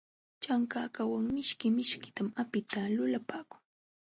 [0.43, 3.61] Chankakawan mishki mishkitam apita lulapaakun.